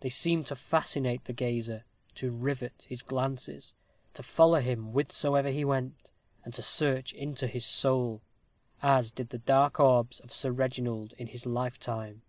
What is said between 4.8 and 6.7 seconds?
whithersoever he went and to